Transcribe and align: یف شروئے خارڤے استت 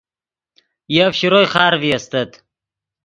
یف 0.95 1.11
شروئے 1.19 1.45
خارڤے 1.53 1.89
استت 1.95 2.31